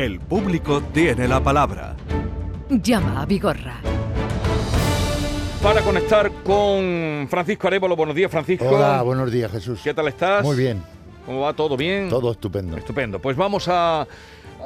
[0.00, 1.94] El público tiene la palabra.
[2.70, 3.82] Llama a Vigorra.
[5.62, 7.96] Para conectar con Francisco Arevalo.
[7.96, 8.64] Buenos días, Francisco.
[8.66, 9.78] Hola, buenos días, Jesús.
[9.84, 10.42] ¿Qué tal estás?
[10.42, 10.82] Muy bien.
[11.26, 11.52] ¿Cómo va?
[11.52, 12.08] ¿Todo bien?
[12.08, 12.78] Todo estupendo.
[12.78, 13.18] Estupendo.
[13.18, 14.06] Pues vamos a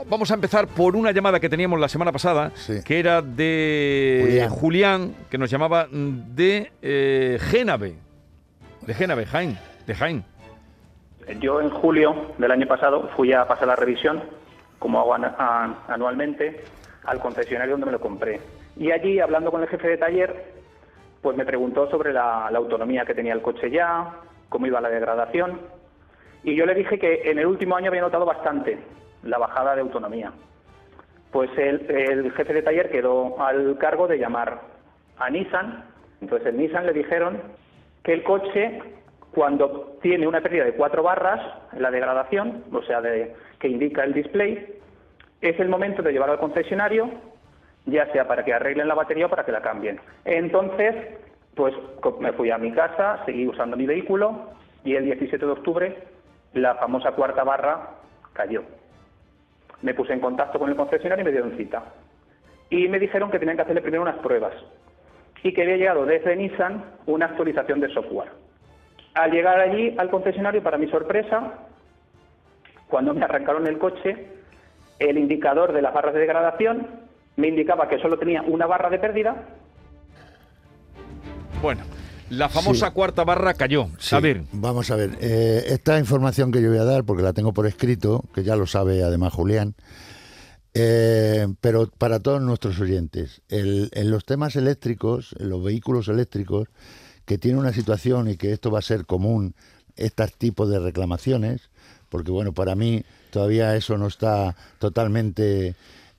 [0.09, 2.75] vamos a empezar por una llamada que teníamos la semana pasada, Sí.
[2.85, 4.51] que era de Julián.
[4.51, 7.96] Julián, que nos llamaba de eh, Génave.
[8.82, 9.59] De Génave, Jaén.
[9.85, 10.25] De Jaén.
[11.41, 14.23] Yo en julio del año pasado fui a pasar la revisión,
[14.84, 16.62] como hago anualmente,
[17.05, 18.38] al concesionario donde me lo compré.
[18.77, 20.45] Y allí, hablando con el jefe de taller,
[21.23, 24.10] pues me preguntó sobre la, la autonomía que tenía el coche ya,
[24.51, 25.59] cómo iba la degradación.
[26.43, 28.79] Y yo le dije que en el último año había notado bastante
[29.23, 30.33] la bajada de autonomía.
[31.32, 34.60] Pues el, el jefe de taller quedó al cargo de llamar
[35.16, 35.82] a Nissan.
[36.21, 37.41] Entonces en Nissan le dijeron
[38.02, 38.82] que el coche,
[39.34, 41.41] cuando tiene una pérdida de cuatro barras
[41.77, 44.79] la degradación, o sea, de, que indica el display,
[45.40, 47.10] es el momento de llevarlo al concesionario,
[47.87, 50.01] ya sea para que arreglen la batería o para que la cambien.
[50.24, 50.95] Entonces,
[51.55, 51.74] pues
[52.21, 54.51] me fui a mi casa, seguí usando mi vehículo
[54.85, 55.99] y el 17 de octubre
[56.55, 57.90] la famosa cuarta barra
[58.32, 58.62] cayó.
[59.82, 61.82] Me puse en contacto con el concesionario y me dieron cita.
[62.71, 64.55] Y me dijeron que tenían que hacerle primero unas pruebas
[65.43, 68.44] y que había llegado desde Nissan una actualización de software.
[69.15, 71.53] Al llegar allí al concesionario, para mi sorpresa,
[72.88, 74.26] cuando me arrancaron el coche,
[74.98, 76.87] el indicador de las barras de degradación
[77.37, 79.37] me indicaba que solo tenía una barra de pérdida
[81.62, 81.82] Bueno,
[82.31, 82.93] la famosa Sí.
[82.93, 83.87] cuarta barra cayó.
[83.98, 85.10] Sí, A ver, Vamos a ver.
[85.21, 88.54] eh, esta información que yo voy a dar, porque la tengo por escrito, que ya
[88.54, 89.75] lo sabe además Julián,
[90.75, 96.69] eh, pero para todos nuestros oyentes, el- en los temas eléctricos, en los vehículos eléctricos,
[97.25, 99.55] que tiene una situación y que esto va a ser común,
[99.97, 101.71] estos tipos de reclamaciones,
[102.09, 105.75] porque bueno, para mí todavía eso no está totalmente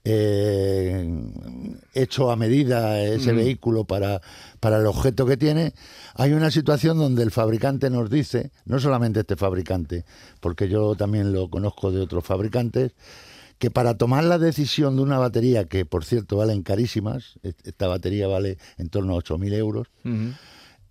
[0.08, 1.10] eh,
[1.94, 4.22] hecho a medida ese vehículo para,
[4.60, 5.74] para el objeto que tiene,
[6.16, 10.06] hay una situación donde el fabricante nos dice, no solamente este fabricante,
[10.40, 12.92] porque yo también lo conozco de otros fabricantes,
[13.58, 17.88] que para tomar la decisión de una batería, que por cierto valen carísimas, est- esta
[17.88, 19.88] batería vale en torno a 8.000 euros,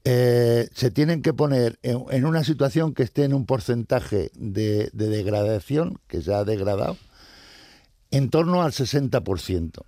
[0.05, 4.91] eh, se tienen que poner en, en una situación que esté en un porcentaje de,
[4.93, 6.97] de degradación, que se ha degradado,
[8.11, 9.81] en torno al 60%.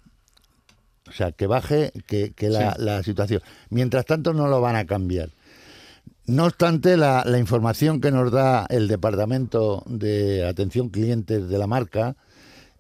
[1.09, 2.83] O sea, que baje que, que la, Sí.
[2.83, 3.43] la situación.
[3.71, 5.31] Mientras tanto, no lo van a cambiar.
[6.27, 11.69] No obstante, la, la información que nos da el Departamento de Atención Clientes de la
[11.69, 12.17] marca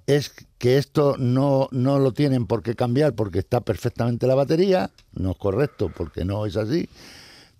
[0.08, 4.90] es que esto no, no lo tienen por qué cambiar porque está perfectamente la batería,
[5.12, 6.88] no es correcto porque no es así,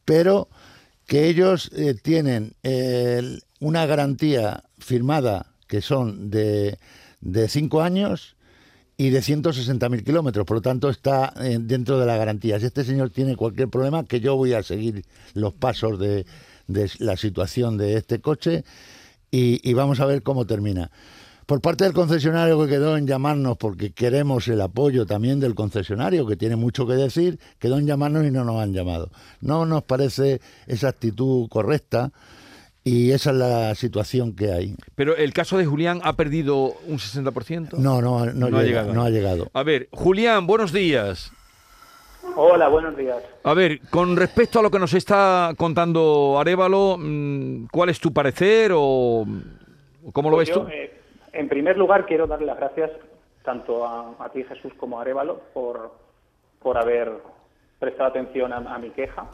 [0.07, 0.49] pero
[1.07, 2.55] que ellos eh, tienen
[3.61, 6.79] una garantía firmada que son de,
[7.21, 8.37] de cinco años
[8.97, 12.59] y de 160.000 kilómetros, por lo tanto está eh, dentro de la garantía.
[12.59, 16.25] Si este señor tiene cualquier problema, que yo voy a seguir los pasos de,
[16.67, 18.65] de la situación de este coche
[19.39, 20.91] y vamos a ver cómo termina.
[21.47, 26.27] Por parte del concesionario que quedó en llamarnos, porque queremos el apoyo también del concesionario,
[26.27, 29.11] que tiene mucho que decir, quedó en llamarnos y no nos han llamado.
[29.41, 32.11] No nos parece esa actitud correcta
[32.83, 34.75] y esa es la situación que hay.
[34.97, 37.75] pero el caso de Julián ha perdido un 60%.
[37.79, 38.93] No, no, no, No ha llega, llegado.
[38.95, 39.49] no ha llegado.
[39.53, 41.31] A ver, Julián, buenos días.
[42.35, 43.19] Hola, buenos días.
[43.45, 48.13] A ver, con respecto a lo que nos está contando Arevalo, mm, ¿cuál es tu
[48.13, 49.25] parecer o
[50.09, 50.69] o cómo lo Pues ves yo, tú?
[50.71, 50.93] eh,
[51.37, 52.91] en primer lugar, quiero darle las gracias
[53.43, 55.93] tanto a, a ti, Jesús, como a Arevalo por,
[56.61, 57.13] por haber
[57.79, 59.31] prestado atención a, a mi queja.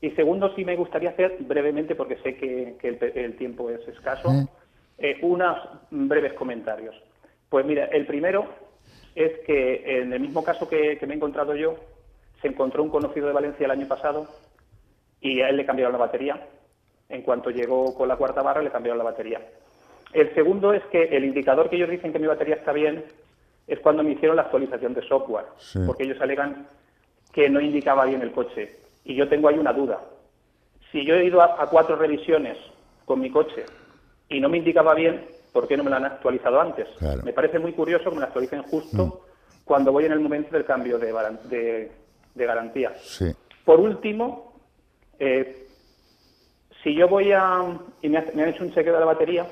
[0.00, 4.30] Y segundo, sí me gustaría hacer brevemente, porque sé que, que el, tiempo es escaso,
[4.96, 5.58] eh, unos
[5.90, 6.94] breves comentarios.
[7.50, 8.46] Pues mira, el primero
[9.14, 11.76] es que en el mismo caso que, que me he encontrado yo,
[12.40, 14.26] se encontró un conocido de Valencia el año pasado
[15.20, 16.46] y a él le cambiaron la batería.
[17.10, 19.40] En cuanto llegó con la cuarta barra, le cambiaron la batería.
[20.12, 23.04] El segundo es que el indicador que ellos dicen que mi batería está bien
[23.66, 25.78] es cuando me hicieron la actualización de software, Sí.
[25.86, 26.66] porque ellos alegan
[27.32, 28.76] que no indicaba bien el coche.
[29.04, 30.00] Y yo tengo ahí una duda.
[30.90, 32.58] Si yo he ido a, a cuatro revisiones
[33.04, 33.64] con mi coche
[34.28, 36.88] y no me indicaba bien, ¿por qué no me lo han actualizado antes?
[36.98, 37.22] Claro.
[37.24, 39.26] Me parece muy curioso que me lo actualicen justo
[39.64, 41.12] cuando voy en el momento del cambio de,
[41.44, 41.92] de-
[42.34, 42.92] de garantía.
[43.00, 43.32] Sí.
[43.64, 44.54] Por último,
[45.20, 45.66] eh,
[46.82, 47.62] si yo voy a...
[48.02, 49.46] y me, ha- me han hecho un chequeo de la batería,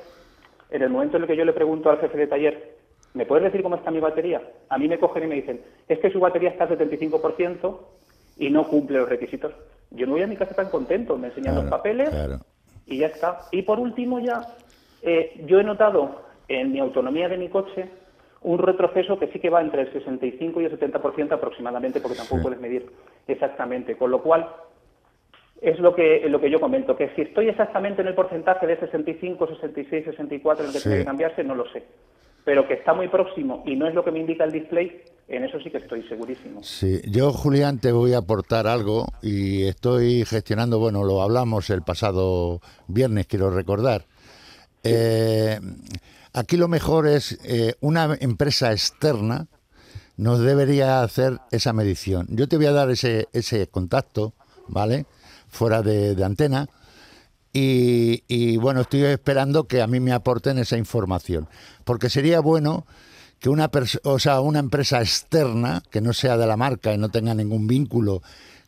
[0.71, 2.77] en el momento en el que yo le pregunto al jefe de taller,
[3.15, 4.43] ¿me puedes decir cómo está mi batería?
[4.69, 7.79] A mí me cogen y me dicen, es que su batería está al 75%
[8.39, 9.53] y no cumple los requisitos.
[9.91, 12.39] Yo no voy a mi casa tan contento, me enseñan los papeles claro.
[12.87, 13.41] y ya está.
[13.51, 14.43] Y por último ya,
[15.03, 17.89] eh, yo he notado en mi autonomía de mi coche
[18.41, 22.43] un retroceso que sí que va entre el 65 y el 70% aproximadamente, porque tampoco
[22.43, 22.91] puedes medir
[23.27, 23.97] exactamente.
[23.97, 24.49] Con lo cual,
[25.61, 28.79] es lo que, lo que yo comento, que si estoy exactamente en el porcentaje de
[28.79, 30.85] 65, 66, 64 en el que Sí.
[30.89, 31.85] tiene que cambiarse, no lo sé.
[32.45, 35.45] Pero que está muy próximo y no es lo que me indica el display, en
[35.45, 36.63] eso sí que estoy segurísimo.
[36.63, 41.83] Sí, yo Julián te voy a aportar algo y estoy gestionando, bueno, lo hablamos el
[41.83, 44.05] pasado viernes, quiero recordar.
[44.85, 45.59] Eh,
[46.33, 49.49] aquí lo mejor es eh, una empresa externa
[50.17, 52.27] nos debería hacer esa medición.
[52.31, 54.33] Yo te voy a dar ese, ese contacto,
[54.69, 55.05] ¿vale?
[55.49, 56.69] Fuera de, antena.
[57.53, 61.49] Y, bueno, estoy esperando que a mí me aporten esa información.
[61.85, 62.87] Porque sería bueno
[63.41, 63.71] que una,
[64.05, 67.67] o sea, una empresa externa, que no sea de la marca y no tenga ningún
[67.67, 68.23] vínculo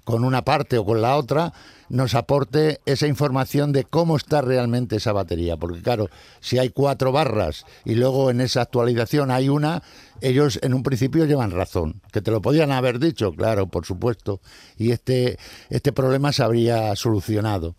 [0.05, 1.53] con una parte o con la otra,
[1.88, 5.56] nos aporte esa información de cómo está realmente esa batería.
[5.56, 6.09] Porque claro,
[6.41, 9.83] si hay cuatro barras y luego en esa actualización hay una,
[10.20, 12.00] ellos en un principio llevan razón.
[12.12, 14.40] Que te lo podían haber dicho, claro, por supuesto.
[14.76, 15.38] Y este,
[15.69, 17.76] este problema se habría solucionado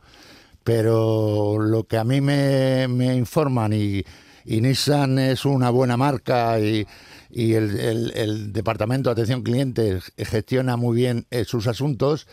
[0.63, 2.85] pero lo que a mí me,
[3.15, 4.03] informan y,
[4.45, 6.87] Nissan es una buena marca y,
[7.33, 12.27] el departamento de atención cliente gestiona muy bien eh, sus asuntos,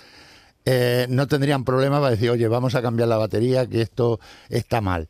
[0.65, 4.19] eh, no tendrían problema para decir, oye, vamos a cambiar la batería, que esto
[4.49, 5.09] está mal.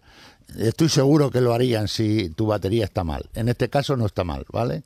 [0.57, 3.27] Estoy seguro que lo harían si tu batería está mal.
[3.35, 4.83] En este caso no está mal, ¿vale?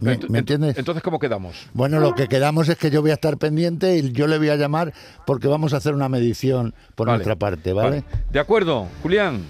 [0.00, 0.78] ¿Me, Ent- me ent- entiendes?
[0.78, 1.54] Entonces, ¿cómo quedamos?
[1.74, 4.48] Bueno, lo que quedamos es que yo voy a estar pendiente y yo le voy
[4.48, 4.92] a llamar
[5.26, 7.18] porque vamos a hacer una medición por Vale.
[7.18, 8.04] nuestra parte, ¿vale?
[8.30, 9.42] De acuerdo, Julián.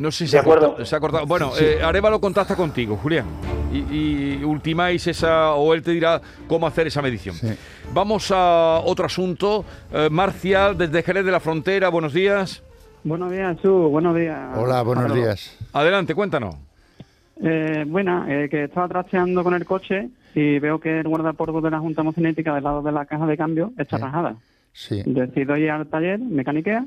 [0.00, 0.66] No sé si De se ha, acuerdo.
[0.68, 1.26] cortado, se ha cortado.
[1.26, 3.26] Bueno, eh, Arevalo contacta contigo, Julián.
[3.72, 3.78] Y,
[4.38, 7.34] y ultimáis esa, o él te dirá cómo hacer esa medición.
[7.36, 7.48] Sí.
[7.92, 9.64] Vamos a otro asunto.
[9.92, 12.62] Eh, Marcial, desde Jerez de la Frontera, buenos días.
[13.04, 13.70] Buenos días, Chu.
[13.90, 14.38] Buenos días.
[14.56, 15.56] Hola, buenos días.
[15.72, 16.56] Adelante, cuéntanos.
[17.42, 21.70] Eh, bueno, eh, que estaba trasteando con el coche y veo que el guardapolvo de
[21.70, 24.02] la Junta Mocinética del lado de la caja de cambio está Sí.
[24.02, 24.36] rajada.
[24.72, 26.84] Sí, Decido ir al taller, mecaniquea,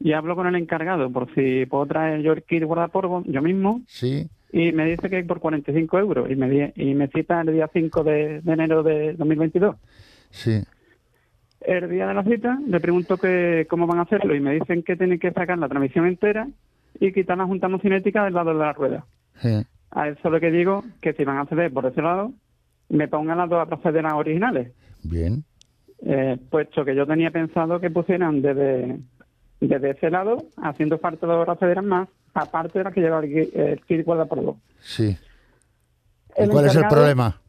[0.00, 3.82] y hablo con el encargado por si puedo traer yo el kit guardapolvo yo mismo
[3.86, 7.52] sí, y me dice que por 45 euros y me, di- y me cita el
[7.52, 9.76] día 5 de, de enero de 2022.
[10.30, 10.62] sí.
[11.60, 14.82] El día de la cita le pregunto que cómo van a hacerlo y me dicen
[14.82, 16.46] que tienen que sacar la transmisión entera
[17.00, 19.04] y quitar la junta mocinética del lado de la rueda.
[19.40, 19.64] sí.
[19.90, 22.32] A eso lo que digo que si van a ceder por ese lado,
[22.90, 24.72] me pongan las dos procederas originales,
[25.02, 25.42] Bien.
[26.04, 28.98] eh, puesto que yo tenía pensado que pusieran desde,
[29.60, 33.80] desde ese lado, haciendo falta dos procederas más, aparte de las que lleva el, el
[33.86, 34.58] kit guardapolvo.
[34.80, 35.16] Sí.
[36.38, 37.40] ¿Y El cuál es el problema?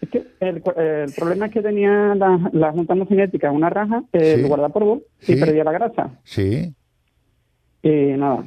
[0.00, 4.42] Es que el, el problema es que tenía la, la junta mocinética una raja, el
[4.42, 4.48] Sí.
[4.48, 5.32] guardapolvo, Sí.
[5.32, 6.10] y perdía la grasa.
[6.24, 6.74] Sí,
[7.82, 8.44] Y nada,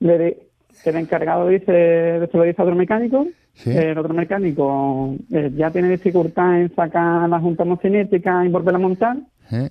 [0.00, 0.38] le
[0.84, 3.70] el encargado dice, se lo dice a otro mecánico, Sí.
[3.70, 8.82] el otro mecánico eh, ya tiene dificultad en sacar la junta mocinética y volverla a
[8.82, 9.16] montar,
[9.52, 9.70] ¿eh?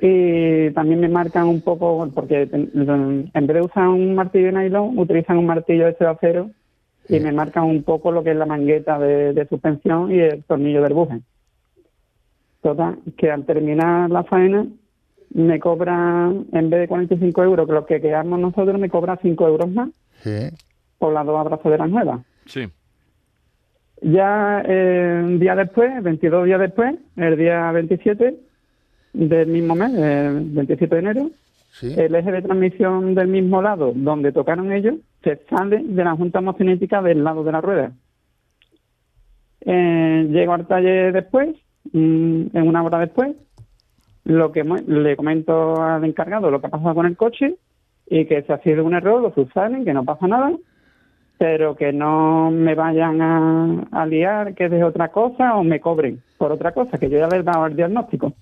[0.00, 4.98] Y también me marcan un poco, porque en vez de usar un martillo de nylon,
[4.98, 6.50] utilizan un martillo ese de acero,
[7.08, 10.44] y me marcan un poco lo que es la mangueta de, de suspensión y el
[10.44, 11.20] tornillo del buje.
[12.62, 14.66] Total, que al terminar la faena
[15.32, 19.48] me cobran, en vez de 45 euros, que lo que quedamos nosotros, me cobra 5
[19.48, 19.88] euros más
[20.22, 20.48] Sí.
[20.98, 22.20] por las dos abrazaderas nuevas.
[22.46, 22.68] Sí.
[24.02, 28.36] Ya eh, un día después, 22 días después, el día 27
[29.12, 31.30] del mismo mes, el 27 de enero,
[31.72, 31.94] Sí.
[31.96, 36.40] el eje de transmisión del mismo lado donde tocaron ellos se sale de la junta
[36.40, 37.92] mocinética del lado de la rueda.
[39.60, 41.50] Eh, llego al taller después,
[41.92, 43.36] mm, en una hora después,
[44.24, 47.56] lo que le comento al encargado lo que ha pasado con el coche
[48.08, 50.52] y que si ha sido un error lo subsanen, que no pasa nada,
[51.38, 55.80] pero que no me vayan a, a liar que es de otra cosa o me
[55.80, 58.32] cobren por otra cosa, que yo ya les he dado el diagnóstico.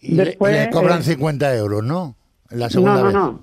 [0.00, 2.16] Y después, le, cobran eh, 50 euros, ¿no?
[2.50, 3.14] La segunda no, no, vez.
[3.14, 3.40] no.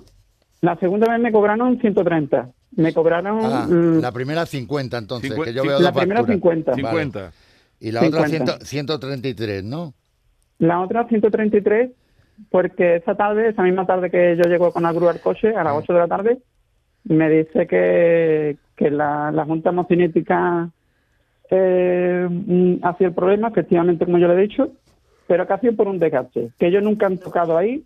[0.60, 2.50] La segunda vez me cobraron 130.
[2.76, 6.36] Me cobraron Ah, mm, la primera 50 entonces, que yo veo la dos primera facturas.
[6.36, 6.70] 50.
[6.72, 6.82] Vale.
[6.82, 7.32] 50.
[7.80, 8.52] Y la otra 50.
[8.64, 9.94] 100 133, ¿no?
[10.58, 11.90] la otra 133
[12.50, 15.64] porque esa tarde, esa misma tarde que yo llego con la grúa al coche, a
[15.64, 16.38] las 8 de la tarde,
[17.04, 20.70] me dice que, que la, la Junta Mocinética
[21.50, 24.70] eh, mm, ha sido el problema, efectivamente, como yo le he dicho,
[25.28, 27.84] pero que ha sido por un desgaste, que ellos nunca han tocado ahí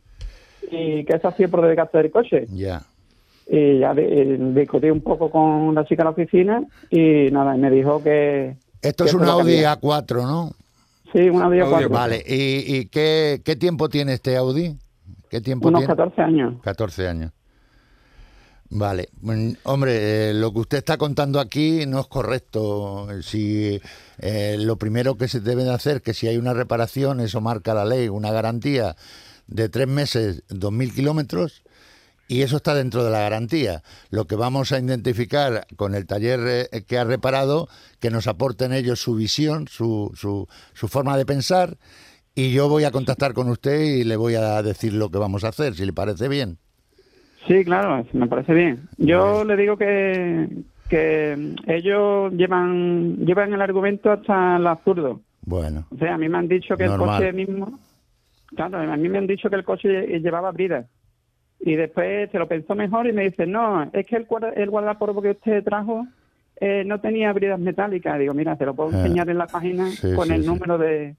[0.70, 2.46] y que eso ha sido por desgaste del coche.
[2.50, 2.82] Ya.
[3.50, 7.58] y ya di- discutí un poco con la chica de la oficina y nada, y
[7.60, 8.56] me dijo que...
[8.80, 9.80] Esto que es un Audi cambiaba.
[9.80, 10.52] A4, ¿no?
[11.12, 11.86] Sí, una Audi Audi A4.
[11.86, 11.88] A4.
[11.90, 12.22] Vale.
[12.26, 14.76] ¿Y, y qué, qué tiempo tiene este Audi?
[15.28, 15.94] ¿Qué tiempo Unos tiene?
[15.94, 16.54] 14 años.
[16.62, 17.32] 14 años.
[18.74, 23.06] Vale, Mm, hombre, eh, lo que usted está contando aquí no es correcto.
[23.22, 23.80] Si
[24.18, 27.74] eh, lo primero que se debe de hacer, que si hay una reparación, eso marca
[27.74, 28.96] la ley, una garantía
[29.46, 31.64] de tres meses, dos mil kilómetros,
[32.28, 33.82] y eso está dentro de la garantía.
[34.10, 37.68] Lo que vamos a identificar con el taller eh, que ha reparado,
[38.00, 41.76] que nos aporten ellos su visión, su, su, su forma de pensar,
[42.34, 45.44] y yo voy a contactar con usted y le voy a decir lo que vamos
[45.44, 46.58] a hacer, si le parece bien.
[47.46, 48.88] Sí, claro, me parece bien.
[48.98, 50.48] Yo le digo que,
[50.88, 55.20] que ellos llevan, llevan el argumento hasta el absurdo.
[55.44, 57.22] Bueno, O sea, a mí me han dicho que Normal.
[57.24, 57.78] el coche mismo,
[58.54, 60.86] claro, a mí me han dicho que el coche lle- llevaba bridas.
[61.58, 64.70] Y después se lo pensó mejor y me dice, no, es que el, guarda- el
[64.70, 66.06] guardapolvo que usted trajo
[66.60, 68.18] eh, no tenía bridas metálicas.
[68.20, 68.98] Digo, mira, te lo puedo Ah.
[68.98, 70.46] enseñar en la página Sí, con sí, el sí.
[70.48, 71.16] número de...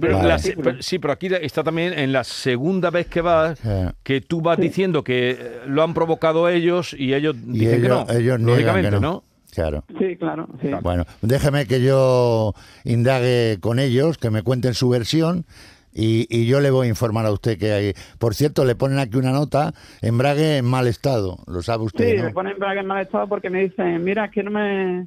[0.00, 0.28] Pero Vale.
[0.28, 3.68] la pero- sí, pero aquí está también en la segunda vez que vas, Sí.
[4.02, 8.06] que tú vas diciendo que eh, lo han provocado ellos y ellos y dicen ellos,
[8.06, 8.18] que no.
[8.18, 9.00] ellos lógicamente, que no.
[9.00, 9.24] ¿no?
[9.52, 9.84] Claro.
[9.98, 10.68] Sí, claro, sí.
[10.82, 15.44] Bueno, déjeme que yo indague con ellos, que me cuenten su versión
[15.92, 17.92] y, y yo le voy a informar a usted que hay.
[18.18, 22.16] Por cierto, le ponen aquí una nota, embrague en mal estado, lo sabe usted, Sí,
[22.16, 22.24] ¿no?
[22.24, 25.06] me ponen embrague en mal estado porque me dicen, mira, es que no me,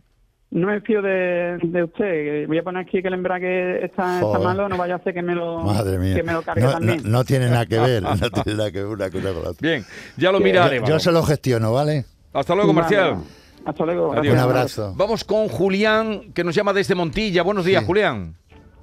[0.56, 2.48] no me fío de, de usted.
[2.48, 5.36] Voy a poner aquí que el embrague está, malo, no vaya a hacer que me
[5.36, 6.16] lo, Madre mía.
[6.16, 7.02] que me lo cargue no, también.
[7.04, 9.70] no tiene nada que ver, no tiene nada que ver una cosa con la otra.
[9.70, 9.86] Bien,
[10.18, 12.06] ya lo mira Yo, se lo gestiono, ¿vale?
[12.34, 13.18] Hasta luego, Vale, Marcial.
[13.66, 14.14] Hasta luego.
[14.14, 14.34] Adiós.
[14.34, 14.94] Un abrazo.
[14.96, 17.42] Vamos con Julián, que nos llama desde Montilla.
[17.44, 17.88] Buenos días, Sí.
[17.88, 18.36] Julián.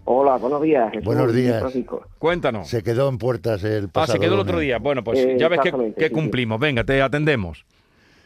[0.04, 0.90] Hola, buenos días.
[0.90, 1.62] Jesús Buenos días.
[2.18, 2.68] Cuéntanos.
[2.68, 4.78] Se quedó en puertas el Ah, pasado se quedó el otro día.
[4.78, 6.14] Bueno, pues Eh, ya ves que, exactamente, que sí, sí.
[6.14, 6.58] cumplimos.
[6.58, 7.64] Venga, te atendemos.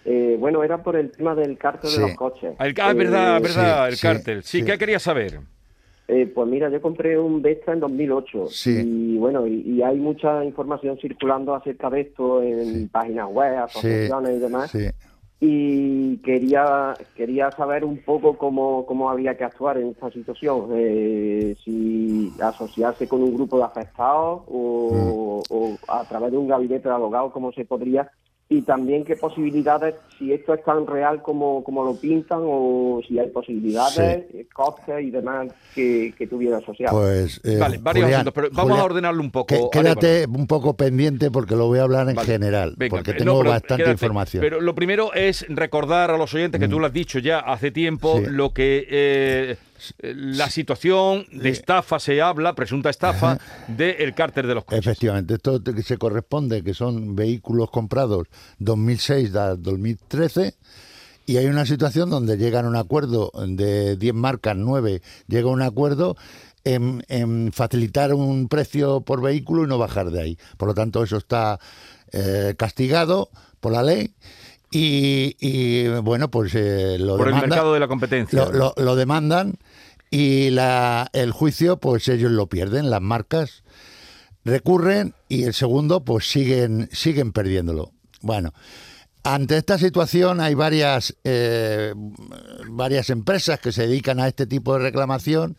[0.09, 2.01] Eh, bueno, era por el tema del cártel Sí.
[2.01, 2.55] de los coches.
[2.61, 4.43] El, ah, es verdad, Eh, es verdad, sí, el cártel.
[4.45, 4.65] Sí, sí.
[4.65, 5.41] ¿qué querías saber?
[6.09, 8.71] eh, pues mira, yo compré un Vesta en 2008 Sí.
[8.85, 14.37] y bueno, y, y hay mucha información circulando acerca de esto en páginas web, asociaciones
[14.37, 14.71] y demás.
[14.71, 14.87] Sí.
[15.41, 20.69] Y quería quería saber un poco cómo, cómo habría que actuar en esta situación.
[20.75, 25.55] Eh, si asociarse con un grupo de afectados o, Mm.
[25.55, 28.11] o a través de un gabinete de abogados, cómo se podría.
[28.49, 33.19] Y también qué posibilidades, si esto es tan real como, como lo pintan o si
[33.19, 36.97] hay posibilidades, eh, costes y demás que, que tuviera asociado.
[37.01, 39.47] Pues, eh, Vale, varios Julián, asuntos, pero vamos Julián, a ordenarlo un poco.
[39.49, 42.25] que- quédate un poco pendiente porque lo voy a hablar en Vale.
[42.29, 43.91] general, Venga, porque eh, tengo no, pero bastante quédate.
[43.93, 44.41] información.
[44.43, 47.73] Pero lo primero es recordar a los oyentes que tú lo has dicho ya hace
[47.73, 48.27] tiempo, Sí.
[48.31, 49.57] lo que eh,
[50.01, 54.87] la situación de estafa se habla, presunta estafa, del cárter de los coches.
[54.87, 58.27] Efectivamente, esto se corresponde que son vehículos comprados
[58.59, 60.55] 2006 a 2013
[61.27, 65.53] y hay una situación donde llegan a un acuerdo de 10 marcas, 9, llega a
[65.53, 66.17] un acuerdo
[66.65, 70.39] en, en facilitar un precio por vehículo y no bajar de ahí.
[70.57, 71.59] Por lo tanto, eso está
[72.13, 73.31] eh, castigado
[73.61, 74.15] por la ley.
[74.73, 78.47] Y, y, bueno, pues eh, lo Por el mercado de la competencia.
[78.47, 79.55] lo, lo- lo demandan
[80.17, 83.65] y la, el juicio, pues ellos lo pierden, las marcas
[84.47, 87.93] recurren y el segundo, pues siguen, siguen perdiéndolo.
[88.23, 88.55] Bueno,
[89.25, 91.93] ante esta situación hay varias, eh,
[92.71, 95.59] varias empresas que se dedican a este tipo de reclamación.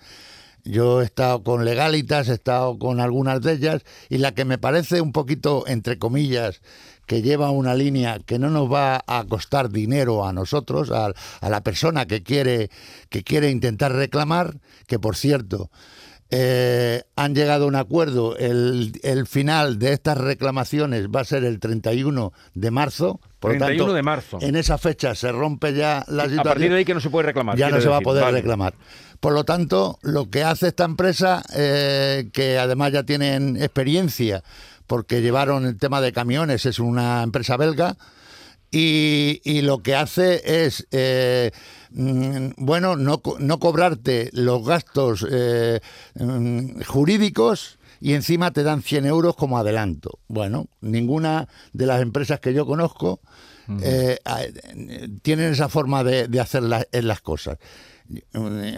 [0.64, 4.58] Yo he estado con Legalitas, he estado con algunas de ellas y la que me
[4.58, 6.62] parece un poquito, entre comillas,
[7.06, 11.50] que lleva una línea que no nos va a costar dinero a nosotros, a, a
[11.50, 12.70] la persona que quiere,
[13.10, 15.72] que quiere intentar reclamar, que por cierto,
[16.30, 18.38] eh, han llegado a un acuerdo.
[18.38, 23.20] El, el final de estas reclamaciones va a ser el 31 de marzo.
[23.40, 24.38] Por lo 31 tanto, de marzo.
[24.42, 27.10] En esa fecha se rompe ya la a situación partir de ahí que no se
[27.10, 27.58] puede reclamar.
[27.58, 28.06] ya no se va a decir.
[28.06, 28.38] poder Vale.
[28.40, 28.74] reclamar.
[29.20, 34.44] Por lo tanto, lo que hace esta empresa, eh, que además ya tienen experiencia,
[34.86, 37.98] porque llevaron el tema de camiones, es una empresa belga,
[38.72, 41.52] y, y lo que hace es, eh,
[41.92, 45.80] mm, bueno, no, no cobrarte los gastos eh,
[46.16, 50.20] mm, jurídicos y encima te dan 100 euros como adelanto.
[50.28, 53.20] Bueno, ninguna de las empresas que yo conozco
[53.84, 54.18] eh,
[55.24, 57.58] tienen esa forma de, de hacer la- las cosas.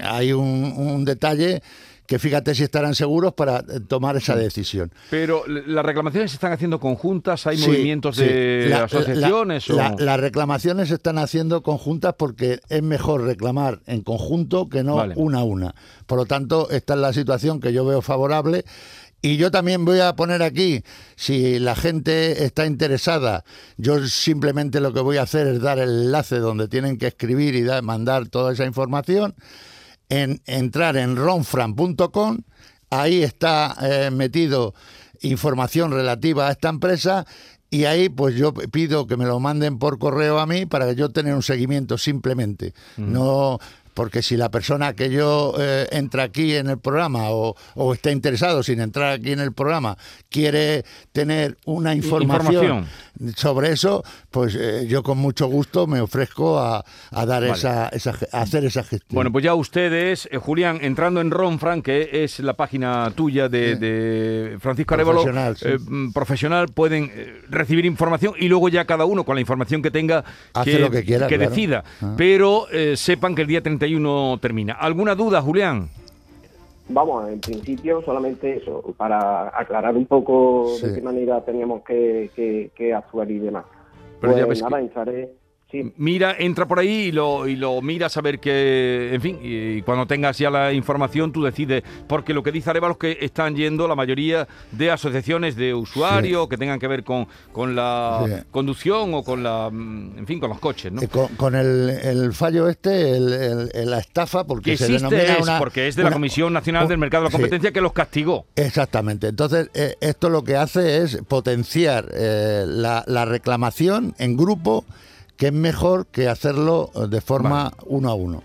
[0.04, 1.62] Hay un, un detalle
[2.10, 4.92] que fíjate si estarán seguros para eh, tomar esa decisión.
[5.12, 8.24] Pero las reclamaciones se están haciendo conjuntas, hay Sí, movimientos sí.
[8.24, 9.70] de La- la- asociaciones.
[9.70, 10.00] la- o...
[10.00, 15.14] las reclamaciones se están haciendo conjuntas porque es mejor reclamar en conjunto que no Vale.
[15.18, 15.76] una a una.
[16.08, 18.66] Por lo tanto, esta es la situación que yo veo favorable.
[19.22, 20.82] Y yo también voy a poner aquí,
[21.16, 23.44] si la gente está interesada,
[23.78, 27.54] yo simplemente lo que voy a hacer es dar el enlace donde tienen que escribir
[27.54, 29.36] y dar- mandar toda esa información,
[30.10, 32.40] en entrar en ronfran.com,
[32.90, 34.74] ahí está eh, metido
[35.22, 37.26] información relativa a esta empresa
[37.70, 40.96] y ahí pues yo pido que me lo manden por correo a mí para que
[40.96, 42.74] yo tener un seguimiento simplemente.
[42.98, 43.60] No
[44.00, 48.12] porque si la persona que yo eh, entra aquí en el programa o, o está
[48.12, 49.98] interesado sin entrar aquí en el programa
[50.30, 52.88] quiere tener una información,
[53.36, 57.54] sobre eso, pues eh, yo con mucho gusto me ofrezco a, a dar Vale.
[57.54, 59.16] esa, esa a hacer esa gestión.
[59.16, 63.76] Bueno, pues ya ustedes, eh, Julián, entrando en Ronfran, que es la página tuya de,
[63.76, 65.66] de Francisco Arevalo, Profesional, sí.
[65.68, 69.82] eh, mm, profesional, pueden eh, recibir información y luego ya cada uno con la información
[69.82, 71.50] que tenga Hace lo que quiera, claro.
[71.50, 71.84] decida.
[72.02, 72.14] Ah.
[72.18, 73.89] Pero sepan que el día 31
[74.42, 74.74] termina.
[74.74, 75.90] ¿Alguna duda, Julián?
[76.90, 80.88] Vamos, en principio solamente eso, para aclarar un poco Sí.
[80.88, 83.66] de qué manera teníamos que, que- que actuar y demás.
[84.20, 85.34] Pero ya pues ves nada, que- entraré.
[85.72, 89.38] Sí, Mira, entra por ahí y lo, y lo miras a ver que, en fin,
[89.44, 93.18] y cuando tengas ya la información tú decides, porque lo que dice Arevalo es que
[93.24, 98.24] están yendo la mayoría de asociaciones de usuarios que tengan que ver con, con la
[98.26, 98.34] Sí.
[98.50, 101.04] conducción o con la, mm, en fin, con los coches, ¿no?
[101.04, 105.42] Eh, con, con el, el fallo este, el- la estafa, porque Que se denomina es
[105.44, 107.32] una- porque es de la Comisión Nacional un- del Mercado de la.
[107.32, 108.48] Competencia que los castigó.
[108.56, 109.28] Exactamente.
[109.28, 114.84] Entonces, eh, esto lo que hace es potenciar eh, la, la reclamación en grupo,
[115.40, 118.44] que es mejor que hacerlo eh, de forma uno a uno.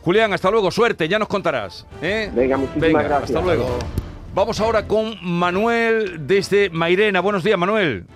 [0.00, 1.86] Julián, hasta luego, suerte, ya nos contarás.
[2.00, 2.30] ¿eh?
[2.34, 3.30] Venga, muchísimas Venga, gracias.
[3.30, 3.78] Hasta luego.
[4.34, 7.20] Vamos ahora con Manuel desde Mairena.
[7.20, 8.06] Buenos días, Manuel.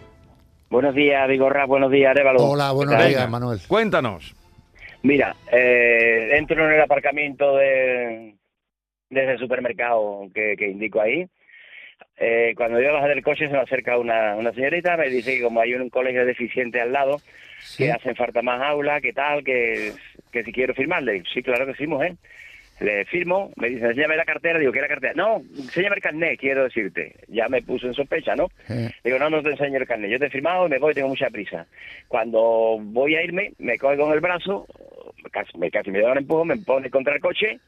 [0.71, 1.67] Buenos días, Vigorra.
[1.67, 2.43] Buenos días, Arevalo.
[2.43, 3.61] Hola, buenos días, Manuel.
[3.69, 4.35] Cuéntanos.
[5.03, 8.35] Mira, eh, entro en el aparcamiento de,
[9.11, 11.29] desde el supermercado que, que indico ahí.
[12.19, 15.43] Eh, cuando yo bajé del coche se me acerca una, una señorita, me dice que
[15.43, 17.21] como hay un colegio deficiente al lado,
[17.77, 19.93] que hacen falta más aulas, que tal, que,
[20.33, 21.23] que si quiero firmarle.
[21.33, 22.15] Sí, claro que sí, mujer.
[22.79, 25.15] Le firmo, me dice, enséñame la cartera, digo, ¿qué la cartera?
[25.17, 27.15] No, enséñame el carnet, quiero decirte.
[27.29, 28.49] Ya me puso en sospecha, ¿no?
[28.69, 30.11] Eh, Digo, no, no te enseño el carnet.
[30.11, 31.67] Yo te he firmado y me voy, tengo mucha prisa.
[32.07, 34.67] Cuando voy a irme, me coge con el brazo,
[35.33, 37.59] casi me, casi me da un empujo, me pone contra el coche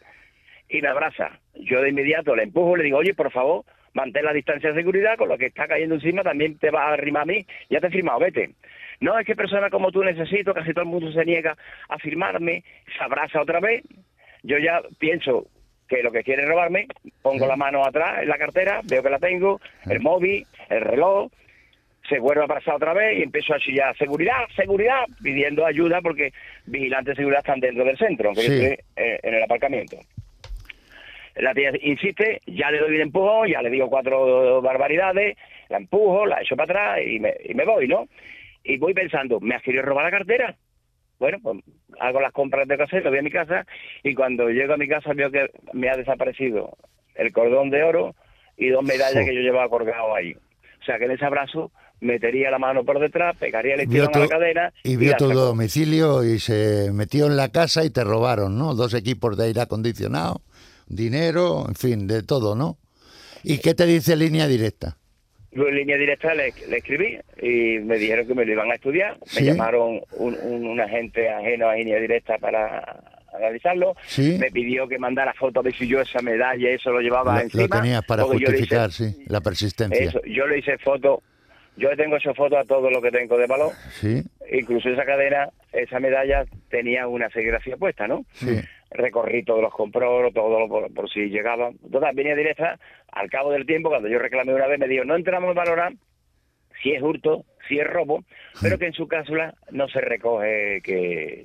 [0.69, 1.39] y me abraza.
[1.55, 3.65] Yo de inmediato le empujo, le digo, oye, por favor,
[3.99, 6.93] mantén la distancia de seguridad, con lo que está cayendo encima también te va a
[6.93, 7.45] arrimar a mí.
[7.69, 8.55] Ya te he firmado, vete.
[9.01, 11.57] No, es que personas como tú necesito, casi todo el mundo se niega
[11.89, 12.63] a firmarme,
[12.97, 13.83] se abraza otra vez.
[14.43, 15.47] Yo ya pienso
[15.89, 16.87] que lo que quiere es robarme,
[17.23, 21.31] pongo la mano atrás en la cartera, veo que la tengo, el móvil, el reloj,
[22.09, 26.33] se vuelve a pasar otra vez y empiezo a chillar, seguridad, seguridad, pidiendo ayuda porque
[26.67, 29.97] vigilantes de seguridad están dentro del centro, aunque yo estoy eh, en el aparcamiento.
[31.39, 35.37] La tía insiste, ya le doy un empujón, ya le digo cuatro barbaridades,
[35.69, 38.09] la empujo, la echo para atrás y me, y me voy, ¿no?
[38.65, 40.57] Y voy pensando, ¿me has querido robar la cartera?
[41.19, 41.59] Bueno, pues
[42.01, 43.67] hago las compras de casero, voy a mi casa
[44.03, 46.77] y cuando llego a mi casa veo que me ha desaparecido
[47.15, 48.15] el cordón de oro
[48.57, 50.35] y dos medallas que yo llevaba colgado ahí.
[50.81, 54.19] O sea que en ese abrazo metería la mano por detrás, pegaría el estirón a
[54.19, 58.05] la cadena y vio la tu domicilio y se metió en la casa y te
[58.05, 58.75] robaron, ¿no?
[58.75, 60.43] Dos equipos de aire acondicionado,
[60.89, 62.79] dinero, en fin, de todo, ¿no?
[63.45, 64.97] ¿Y qué te dice línea directa?
[65.53, 69.19] En línea directa le, le escribí y me dijeron que me lo iban a estudiar.
[69.25, 69.41] Sí.
[69.45, 73.03] Me llamaron un, un, un agente ajeno a línea directa para
[73.35, 73.95] analizarlo.
[74.07, 74.37] Sí.
[74.39, 77.63] Me pidió que mandara fotos de si yo esa medalla, eso lo llevaba Lo, encima.
[77.63, 80.05] lo tenías para le hice- justificar, sí, la persistencia.
[80.05, 81.21] Eso, yo le hice fotos.
[81.77, 83.71] Yo tengo esa foto a todo lo que tengo de valor.
[84.01, 84.23] Sí,
[84.53, 88.25] Incluso esa cadena, esa medalla tenía una serigrafía puesta, ¿no?
[88.33, 88.59] sí.
[88.91, 91.69] Recorrí todos los compró, todo lo- por, por si llegaba.
[91.69, 92.79] Entonces venía directa,
[93.13, 95.93] al cabo del tiempo, cuando yo reclamé una vez, me dijo, no entramos a valorar
[96.83, 98.25] si es hurto, si es robo,
[98.63, 101.45] pero que en su cláusula no se recoge que...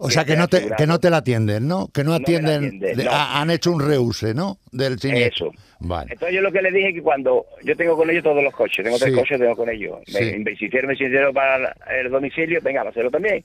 [0.00, 1.88] O sea, que no te, que no te la atienden, ¿no?
[1.92, 3.10] Que no me atienden, de- no.
[3.12, 4.58] han hecho un reuse, ¿no?
[4.70, 5.50] Del siniestro.
[5.52, 5.62] Eso.
[5.80, 6.12] Vale.
[6.12, 8.54] Entonces yo lo que le dije es que cuando yo tengo con ellos todos los
[8.54, 9.98] coches, tengo tres coches, tengo con ellos.
[10.14, 10.38] Me, Sí.
[10.38, 13.44] me hicieron sincero para el domicilio, venga, va a hacerlo también.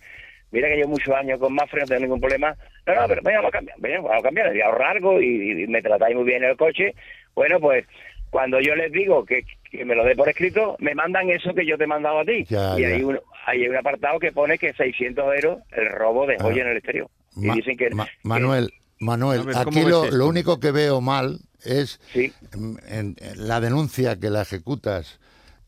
[0.54, 2.56] Mira que llevo muchos años con Mafre, no tengo ningún problema.
[2.86, 5.64] No, no, pero venga, vamos a cambiar, venga, vamos a cambiar, y ahorrar algo y,
[5.64, 6.94] y me tratáis muy bien el coche.
[7.36, 7.86] Bueno, pues
[8.30, 11.66] cuando yo les digo que, que me lo dé por escrito, me mandan eso que
[11.66, 12.46] yo te he mandado a ti.
[12.48, 12.88] Ya, y ya.
[12.90, 16.66] Hay, un, hay un apartado que pone que 600 euros el robo de joya Ah.
[16.66, 17.08] en el exterior.
[17.36, 17.90] Y Ma- dicen que...
[17.90, 22.32] Ma- que- Manuel, Manuel, A ver, ¿cómo aquí lo, único que veo mal es Sí,
[22.54, 25.20] en- en la denuncia que la ejecutas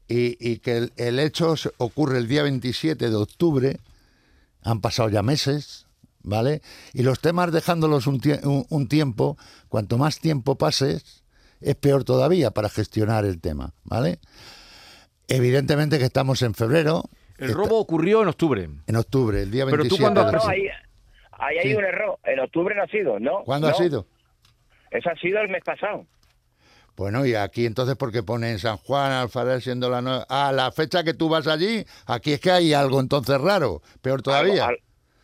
[0.08, 3.78] y, y que el, el hecho se- ocurre el día 27 de octubre,
[4.66, 5.88] han pasado ya meses,
[6.24, 6.62] ¿vale?
[6.94, 9.38] Y los temas dejándolos un, tie- un- un tiempo,
[9.70, 11.24] cuanto más tiempo pases,
[11.62, 14.20] es peor todavía para gestionar el tema, ¿vale?
[15.28, 17.04] Evidentemente que estamos en febrero,
[17.38, 18.70] El está- robo ocurrió en octubre.
[18.86, 19.98] en octubre, el día Pero 27.
[19.98, 20.68] tú cuando no, ahí,
[21.32, 21.76] ahí hay Sí.
[21.76, 22.20] un error.
[22.24, 23.44] En octubre no ha sido, ¿no?
[23.44, 23.74] ¿Cuándo No.
[23.74, 24.06] ha sido?
[24.92, 26.06] Eso ha sido el mes pasado.
[26.98, 30.26] Bueno, y aquí entonces, porque pone en San Juan, Alfarel, siendo la nueva...
[30.30, 34.22] Ah, la fecha que tú vas allí, aquí es que hay algo entonces raro, peor
[34.22, 34.68] todavía.
[34.68, 34.80] Algo-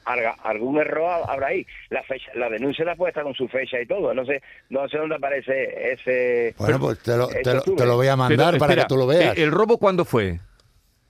[0.06, 1.66] al- alga- algún error ha- habrá ahí.
[1.90, 4.14] La fecha, la denuncia la puesta con su fecha y todo.
[4.14, 6.56] No sé, no sé dónde aparece ese.
[6.58, 8.88] Bueno, pues te lo, te lo- te lo voy a mandar Pero, para espera, que
[8.90, 9.38] tú lo veas.
[9.38, 10.42] ¿El robo cuándo fue?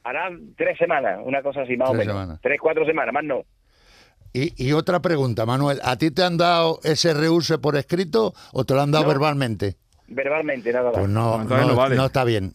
[0.04, 2.22] Hará tres semanas, una cosa así, más o Tres menos.
[2.22, 2.40] semanas.
[2.44, 3.44] Tres, cuatro semanas, más no.
[4.34, 8.64] Y, y otra pregunta, Manuel, ¿a ti te han dado ese reuse por escrito o
[8.64, 9.10] te lo han dado No.
[9.10, 9.76] verbalmente?
[10.14, 11.00] Verbalmente, nada más.
[11.00, 11.96] Pues no, no, no vale.
[11.96, 12.54] no está bien.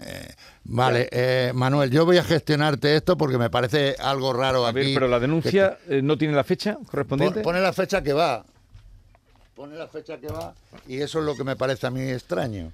[0.00, 0.28] Eh,
[0.64, 4.78] vale, eh, Manuel, yo voy a gestionarte esto porque me parece algo raro A aquí.
[4.80, 7.36] ver, pero la denuncia eh, no tiene la fecha correspondiente.
[7.40, 8.44] Pon- Pone la fecha que va.
[9.56, 10.54] Pone la fecha que va
[10.86, 12.70] y eso es lo que me parece a mí extraño.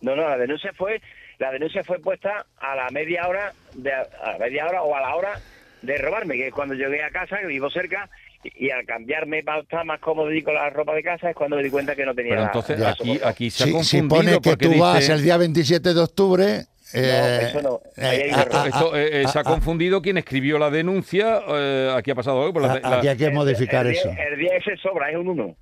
[0.00, 1.00] No, no, la denuncia fue,
[1.38, 5.00] la denuncia fue puesta a la media hora, de, a la media hora o a
[5.00, 5.40] la hora
[5.82, 8.08] de robarme, que es cuando llegué a casa, que vivo cerca,
[8.44, 11.56] y, al cambiarme para estar más cómodo y con la ropa de casa es cuando
[11.56, 13.98] me di cuenta que no tenía Pero entonces la aquí, aquí se ha Si, si
[14.00, 14.80] confundido pone que tú dice...
[14.80, 16.64] vas el día 27 de octubre...
[16.92, 17.74] eh, eso no.
[17.74, 21.40] Un ah, ah, Esto, eh, eh, ah, se ha ah, confundido quien escribió la denuncia.
[21.48, 22.60] eh, aquí ha pasado algo.
[22.60, 24.10] la- ah, la- Aquí hay que modificar el, día- eso.
[24.10, 25.56] El día ese sobra, es un 1.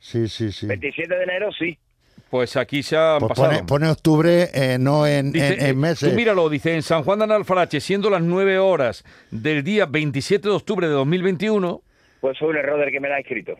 [0.00, 0.66] Sí, sí, sí.
[0.66, 1.78] 27 de enero, sí.
[2.30, 3.50] Pues aquí se ha Pues pasado.
[3.50, 6.10] pone, pone octubre, eh, no en, Dice, en- en eh, meses.
[6.10, 10.48] Tú míralo, dice, en San Juan de Analfarache, siendo las 9 horas del día 27
[10.48, 11.82] de octubre de 2021,
[12.24, 13.54] Pues fue un error del que me la ha escrito.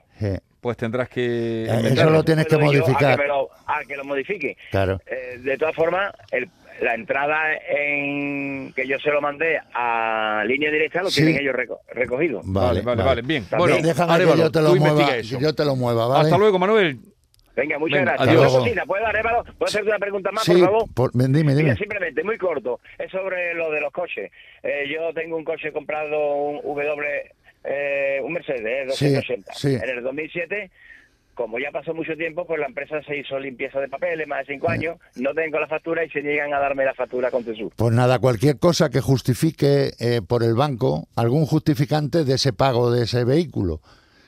[0.63, 1.65] Pues tendrás que...
[1.67, 3.13] Eh, eso lo tienes que modificar.
[3.13, 4.57] A que, me lo, a que lo modifique.
[4.71, 4.99] Claro.
[5.05, 6.49] Eh, de todas formas, el-
[6.81, 11.23] la entrada en que yo se lo mandé a línea directa lo Sí.
[11.23, 12.41] tienen ellos reco- recogido.
[12.43, 13.45] Vale, vale, vale, bien.
[13.45, 13.59] También.
[13.83, 16.25] Bueno, Déjame que Arévalo, yo te tú lo mueva, yo te lo mueva, ¿vale?
[16.25, 16.99] Hasta luego, Manuel.
[17.55, 18.29] Venga, muchas Venga, gracias.
[18.39, 18.53] adiós.
[18.57, 19.45] Cosita, ¿puedo, Arévalo?
[19.45, 20.85] ¿Puedo hacerte una pregunta más, Sí, por favor?
[20.95, 21.55] por- dime, dime.
[21.65, 24.33] Mira, simplemente, muy corto, es sobre lo de los coches.
[24.63, 27.31] Eh, yo tengo un coche comprado, un W,
[27.65, 29.53] eh, un Mercedes eh, 280.
[29.55, 29.75] Sí, sí.
[29.75, 30.71] En el 2007,
[31.35, 34.55] como ya pasó mucho tiempo, pues la empresa se hizo limpieza de papeles, más de
[34.55, 37.73] cinco años, no tengo la factura y se niegan a darme la factura con Tesur.
[37.75, 42.93] Pues nada, cualquier cosa que justifique eh, por el banco, algún justificante de ese pago
[42.93, 43.81] de ese vehículo.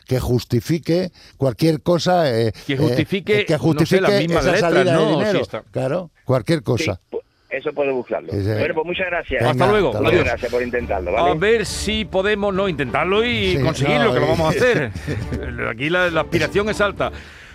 [0.09, 2.31] Que justifique cualquier cosa.
[2.33, 5.05] eh, Que eh, justifique, que no sé, justifique las mismas esa letras, salida ¿no?
[5.07, 5.39] de dinero.
[5.39, 7.01] Si está- Claro, cualquier cosa.
[7.11, 7.16] Sí,
[7.67, 8.31] eso puedo buscarlo.
[8.33, 8.51] Sí, sí.
[8.51, 9.41] Bueno, pues muchas gracias.
[9.41, 9.89] Venga, Hasta luego.
[9.89, 14.15] hasta Muchas gracias por intentarlo, A ver si podemos no intentarlo y Sí, conseguirlo, no,
[14.15, 14.91] que lo y- vamos a hacer.
[15.71, 17.11] Aquí la, la aspiración es alta.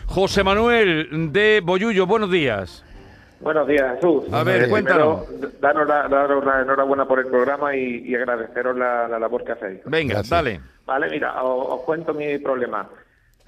[0.06, 2.84] José Manuel de Boyullo, buenos días.
[3.40, 4.26] Buenos días, Jesús.
[4.32, 5.26] A ver, Eh, cuéntanos.
[5.26, 9.44] primero, daros la, daros la enhorabuena por el programa y, y agradeceros la, la labor
[9.44, 9.80] que hacéis.
[9.86, 10.30] Venga, Gracias.
[10.30, 10.60] dale.
[10.86, 12.88] Vale, mira, os, os cuento mi problema.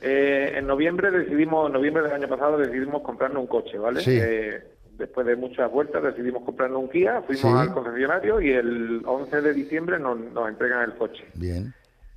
[0.01, 4.01] Eh, en noviembre decidimos, en noviembre del año pasado decidimos comprarnos un coche, ¿vale?
[4.01, 4.17] Sí.
[4.21, 4.61] Eh,
[4.97, 7.47] después de muchas vueltas decidimos comprarnos un Kia, fuimos Sí.
[7.47, 11.25] al concesionario y el 11 de diciembre nos, nos entregan el coche.
[11.35, 11.73] Bien.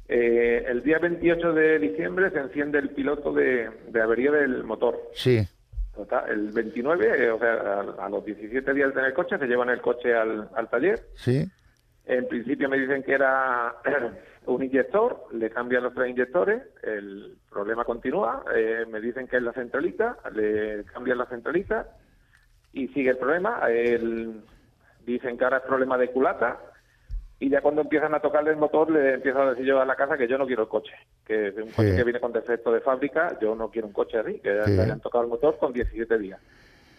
[0.09, 4.97] Eh, el día 28 de diciembre se enciende el piloto de, de avería del motor.
[5.15, 5.41] Sí,
[5.95, 9.39] Total, el 29, eh, o sea, a, a los 17 días de tener el coche,
[9.39, 11.01] se llevan el coche al, al taller.
[11.15, 11.47] sí.
[12.09, 13.75] En principio me dicen que era
[14.47, 19.43] un inyector, le cambian los tres inyectores, el problema continúa, eh, me dicen que es
[19.43, 21.89] la centralita, le cambian la centralita
[22.77, 23.61] y sigue el problema.
[23.69, 24.43] El-
[25.07, 26.59] dicen que ahora es problema de culata
[27.39, 29.95] y ya cuando empiezan a tocarle el motor le empiezo a decir yo a la
[29.95, 30.93] casa que yo no quiero el coche,
[31.25, 31.97] que es un coche Sí.
[31.97, 34.73] que viene con defecto de fábrica, yo no quiero un coche así, que Sí.
[34.73, 36.41] le hayan tocado el motor con 17 días.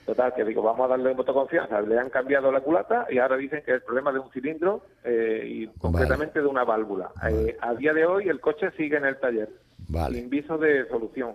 [0.05, 1.81] Total, que digo, vamos a darle voto confianza.
[1.81, 4.83] Le han cambiado la culata y ahora dicen que es el problema de un cilindro
[5.03, 7.11] eh, y concretamente de una válvula.
[7.29, 9.49] Eh, a día de hoy el coche sigue en el taller.
[9.89, 10.15] Vale.
[10.17, 11.33] Sin viso de solución.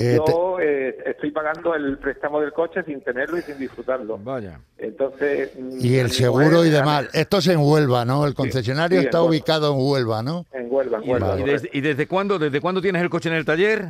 [0.00, 4.18] Eh, te- Yo eh, estoy pagando el préstamo del coche sin tenerlo y sin disfrutarlo.
[4.18, 4.60] Vaya.
[4.78, 5.50] Entonces.
[5.80, 7.08] y el seguro y demás.
[7.12, 8.24] Esto es en Huelva, ¿no?
[8.26, 9.30] El concesionario sí, está Huelva.
[9.30, 10.46] ubicado en Huelva, ¿no?
[10.52, 13.28] En Huelva, en ¿Y, Huelva, y desde, y desde cuándo, desde cuándo tienes el coche
[13.28, 13.88] en el taller?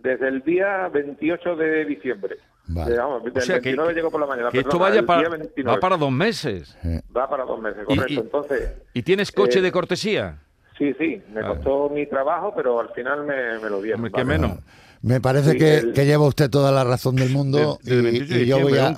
[0.00, 2.36] Desde el día 28 de diciembre.
[2.66, 2.94] Vale.
[2.94, 4.50] Eh, vamos, O sea, que, 29 llegó por la mañana.
[4.50, 5.74] que esto perdona, vaya el para, día 29.
[5.76, 6.76] va para dos meses.
[6.84, 8.12] Eh, Va para dos meses, Y- correcto.
[8.12, 10.36] y- Entonces, ¿Y tienes coche Eh, de cortesía?
[10.76, 11.54] sí, sí, me Vale.
[11.54, 14.00] costó mi trabajo, pero al final me, me lo dieron.
[14.00, 14.38] Hombre, qué vale.
[14.38, 14.58] menos.
[15.02, 18.34] Me parece Sí, que, el- que lleva usted toda la razón del mundo y- 28
[18.34, 18.94] de y, yo voy a,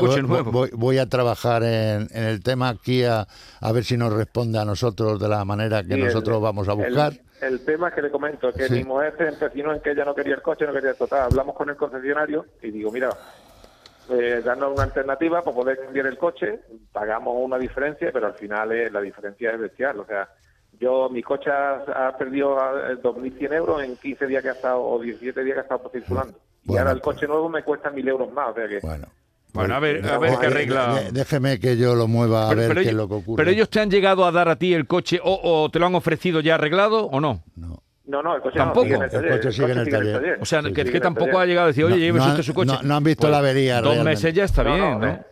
[0.72, 3.26] voy- a trabajar en, en el tema aquí a,
[3.60, 6.68] a ver si nos responde a nosotros de la manera que Sí, el- nosotros vamos
[6.68, 7.12] a el- buscar.
[7.42, 8.74] El, tema es que le comento, que Sí.
[8.74, 11.22] mi mujer se empecinó en que ella no quería el coche, no quería total.
[11.22, 13.10] Hablamos con el concesionario y digo, mira,
[14.10, 16.60] eh, darnos una alternativa para poder cambiar el coche,
[16.92, 20.00] pagamos una diferencia, pero al final eh, la diferencia es bestial.
[20.00, 20.28] O sea,
[20.80, 22.56] yo, mi coche ha, ha perdido
[22.90, 25.90] eh, 2.100 euros en 15 días que ha estado, o 17 días que ha estado
[25.92, 26.38] circulando.
[26.64, 28.78] y ahora el pues- coche nuevo me cuesta 1.000 euros más, o sea que...
[28.80, 29.06] Bueno,
[29.52, 30.94] Bueno, a ver, a ver qué Eh, arregla.
[30.94, 33.14] de- déjeme que yo lo mueva a Pero, ver pero qué es ellos, lo que
[33.14, 33.36] ocurre.
[33.44, 35.86] pero ellos te han llegado a dar a ti el coche o, o te lo
[35.86, 37.42] han ofrecido ya arreglado o no?
[37.56, 37.82] No.
[38.06, 38.86] No, no, el coche Tampoco.
[38.86, 40.38] no, sigue en el coche sigue en el taller.
[40.40, 41.42] O sea, Sí, que, que tampoco taller.
[41.42, 42.72] ha llegado a decir, oye, No, no usted su coche.
[42.72, 44.10] no- no han visto Pues, la avería Dos realmente.
[44.10, 45.24] meses ya está No, bien, no, ¿no?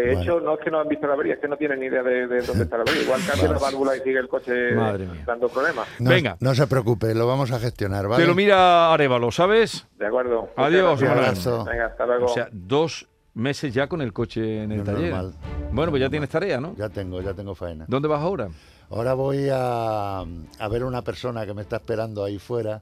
[0.00, 1.86] De- hecho, no es que no han visto la avería, es que no tienen ni
[1.86, 3.02] idea de, de dónde está la avería.
[3.02, 5.24] Igual cambia la válvula y sigue el coche Madre mía.
[5.26, 5.86] dando problemas.
[5.98, 6.36] No, Venga.
[6.40, 8.22] No se preocupe, lo vamos a gestionar, ¿vale?
[8.22, 9.86] Te lo mira Arevalo, ¿sabes?
[9.98, 10.50] De acuerdo.
[10.56, 11.46] Adiós, Un gracias.
[11.46, 11.64] abrazo.
[11.64, 12.26] Venga, hasta luego.
[12.26, 15.10] O sea, dos meses ya con el coche en el No, taller.
[15.12, 15.34] normal.
[15.72, 16.74] Bueno, pues ya tienes tarea, ¿no?
[16.76, 17.84] Ya tengo, ya tengo faena.
[17.88, 18.48] ¿Dónde vas ahora?
[18.88, 22.80] Ahora voy a, a ver a una persona que me está esperando ahí fuera.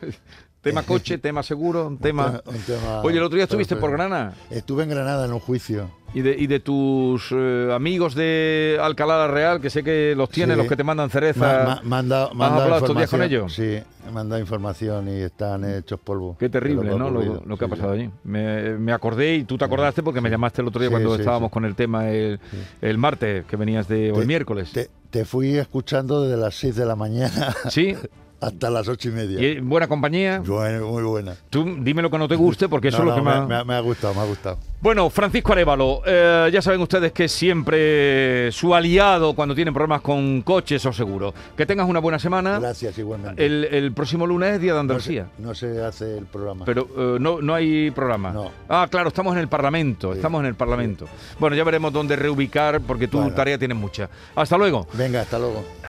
[0.64, 2.40] Tema coche, tema seguro, un tema...
[2.46, 4.34] Un tema- Oye, el otro día estuviste por Granada.
[4.50, 5.90] Estuve en Granada en un juicio.
[6.14, 10.30] Y de, y de tus eh, amigos de Alcalá la Real, que sé que los
[10.30, 10.58] tienes, Sí.
[10.62, 11.72] los que te mandan cereza.
[11.72, 13.52] ¿Has han dado hablado estos días con ellos?
[13.52, 13.80] Sí,
[14.12, 16.36] dado información y están hechos polvo.
[16.38, 17.10] Qué terrible, lo ¿no?
[17.10, 18.00] Lo, que ha pasado sí.
[18.02, 18.10] allí.
[18.22, 21.50] Me, me acordé y tú te acordaste porque me llamaste el otro día cuando estábamos
[21.50, 22.38] con el tema el,
[22.80, 24.12] el martes, que venías de.
[24.12, 24.70] o el miércoles.
[24.70, 27.96] Te, te fui escuchando desde las 6 de la mañana Sí,
[28.40, 29.40] hasta las ocho y media.
[29.40, 30.42] y buena compañía.
[30.44, 31.34] Bueno, muy buena.
[31.50, 33.48] Tú dime lo que no te guste, porque eso No, es lo que me, más.
[33.48, 34.58] me ha- me ha gustado, me ha gustado.
[34.80, 40.02] Bueno, Francisco Arevalo, eh, ya saben ustedes que es siempre su aliado cuando tienen problemas
[40.02, 41.32] con coches o seguros.
[41.56, 42.58] Que tengas una buena semana.
[42.58, 43.44] Gracias igualmente.
[43.44, 45.26] El, el próximo lunes es Día de no, se, Andalucía.
[45.38, 46.64] no se hace el programa.
[46.66, 48.30] Pero eh, no, no hay programa.
[48.32, 48.50] No.
[48.68, 50.12] Ah, claro, estamos en el Parlamento.
[50.12, 51.06] Sí, Estamos en el Parlamento.
[51.38, 53.34] Bueno, ya veremos dónde reubicar porque tu Bueno.
[53.34, 54.10] tarea tienes mucha.
[54.36, 54.86] Hasta luego.
[54.92, 55.64] Venga, hasta luego.